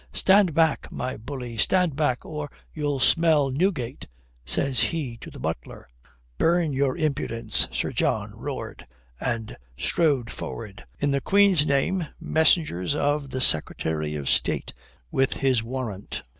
[0.13, 4.07] "Stand back, my bully, stand back, or you'll smell Newgate,"
[4.43, 5.87] says he to the butler.
[6.39, 8.87] "Burn your impudence," Sir John roared,
[9.19, 10.85] and strode forward.
[10.99, 12.07] "In the Queen's name.
[12.19, 14.73] Messengers of the Secretary of State,
[15.11, 16.23] with his warrant."